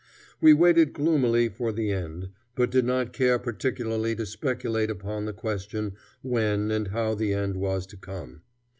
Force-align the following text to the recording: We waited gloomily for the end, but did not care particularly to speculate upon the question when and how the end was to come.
We 0.41 0.53
waited 0.55 0.93
gloomily 0.93 1.47
for 1.47 1.71
the 1.71 1.91
end, 1.91 2.29
but 2.55 2.71
did 2.71 2.85
not 2.85 3.13
care 3.13 3.37
particularly 3.37 4.15
to 4.15 4.25
speculate 4.25 4.89
upon 4.89 5.25
the 5.25 5.31
question 5.33 5.93
when 6.23 6.71
and 6.71 6.87
how 6.87 7.13
the 7.13 7.33
end 7.33 7.57
was 7.57 7.85
to 7.85 7.97
come. 7.97 8.41